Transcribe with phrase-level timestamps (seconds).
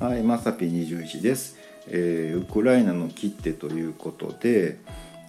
[0.00, 4.78] さぴ21です、えー、ウクライナの切手ということで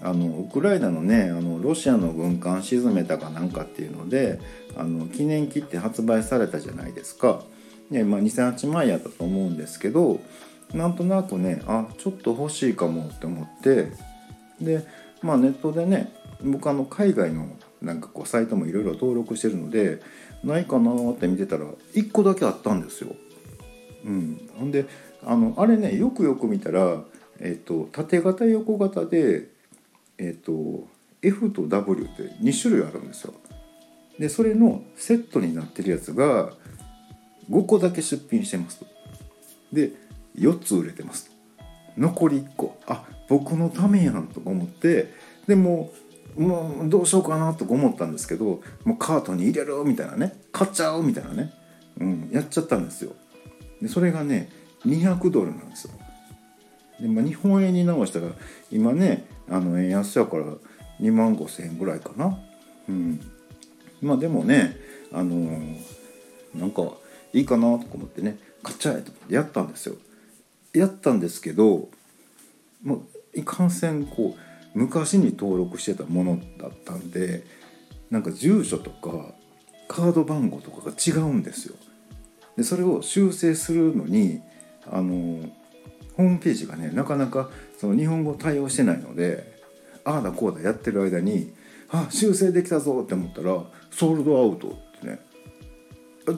[0.01, 4.39] あのウクライナのねあのロシアの軍艦沈めたかなんかっていうので
[4.77, 7.43] あの記念切手発売されたじゃないですか、
[7.89, 10.21] ねまあ、2008万やったと思うんですけど
[10.73, 13.91] なんとなくねあちょっと欲しいかもって思って
[14.61, 14.87] で
[15.21, 16.13] まあネットでね
[16.45, 17.49] 僕あの海外の
[17.81, 19.99] なんかこうサイトもいろいろ登録してるので
[20.45, 23.13] ないかなって見てたら1個だけあったんですよ。
[24.05, 24.85] うん、ほんで
[25.23, 27.01] あのあれねよくよく見たら、
[27.39, 29.49] えっと、縦型横型で、
[30.17, 30.87] えっと、
[31.21, 33.33] F と W って2種類あるんですよ。
[34.19, 36.51] でそれのセットになってるやつが
[37.49, 38.85] 5個だけ出品してますと。
[39.71, 39.91] で
[40.37, 41.31] 4つ売れてますと。
[41.97, 45.13] 残り1個あ僕のためやんとか思って
[45.47, 45.91] でも
[46.37, 51.53] もうどうしようかなとか思ったんですけどもうカートに入れるみたいなね買っちゃうみたいなね、
[51.99, 53.13] うん、やっちゃったんですよ
[53.81, 54.49] でそれがね
[54.85, 55.91] 200ドルなんですよ。
[56.99, 58.27] で、まあ、日本円に直したら
[58.71, 60.45] 今ねあの円安やから
[60.99, 62.37] 2万5千円ぐらいかな。
[62.89, 63.19] うん。
[64.01, 64.77] まあでもね
[65.11, 65.79] あのー、
[66.55, 66.83] なんか
[67.33, 69.95] いいかなとか思ってね買っちゃえと思ってやったんですよ。
[70.73, 71.89] やったんですけど
[72.83, 72.95] も
[73.33, 77.43] ういかんせんこう昔に登録してたものだったんで
[78.09, 79.33] なんか住所とか
[79.87, 81.75] カード番号とかが違うんですよ。
[82.57, 84.41] でそれを修正するのに
[84.89, 85.47] あの
[86.17, 87.49] ホームページがねなかなか
[87.79, 89.59] その日本語対応してないので
[90.03, 91.53] ああだこうだやってる間に
[91.89, 95.19] あ修正できたぞって思ったらソールドアウトってね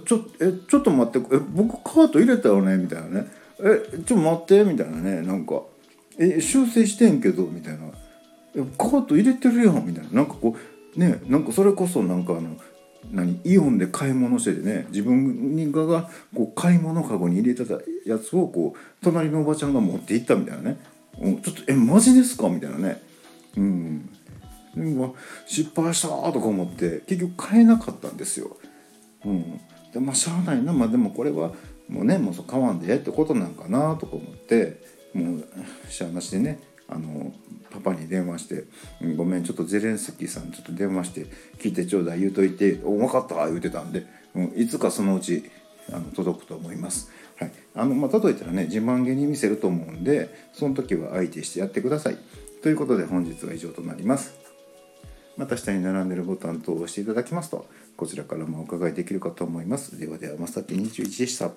[0.06, 2.78] ちょえちょっと待ってえ僕カート入れたよね？
[2.78, 3.28] みたいなね。
[3.60, 4.64] えちょっと待って？
[4.64, 5.22] みたいなね。
[5.22, 5.62] なんか
[6.18, 7.44] え修正してんけど？
[7.44, 7.92] みたいな。
[8.78, 9.86] カート入れてるやん？
[9.86, 10.12] みたいな。
[10.12, 10.56] なんかこ
[10.96, 12.56] うねなんかそれこそなんかあの
[13.12, 20.78] 何イオンで買い物しててね自分がこう買い物かごに入れてたやつをこう隣のおばちゃんが持って行ったみたいなね。
[21.44, 23.02] ちょっと「えマジですか?」みたいなね。
[23.58, 24.10] うん。
[25.46, 28.58] 失敗したとか思って結局買えなかったんですよ。
[29.24, 29.60] うん、
[29.94, 30.74] でまあしゃあないな。
[30.74, 31.52] まあでもこれは
[31.88, 34.82] もうねもう買わんでえってことなんかなとか思って
[35.14, 35.46] もう
[35.90, 37.32] しゃあなしでねあの
[37.84, 38.64] パに電話して
[39.16, 41.26] 「ごめんちょっとゼレンスキーさんちょっと電話して
[41.60, 44.06] 聞いてちょうだい言うといてお分かった」言うてたんで、
[44.36, 45.44] うん、いつかそのうち
[45.92, 47.12] あの届くと思います。
[47.38, 52.18] はいあのまあ、届いたらね自慢げに見せると思うんでその時は相手してやってください。
[52.62, 54.34] ということで本日は以上となります。
[55.36, 57.68] また下に並んでるボタン等を押していただきますと
[57.98, 60.00] こちらからもお伺いできるかと思います。
[60.00, 61.52] ではではまさき21でした。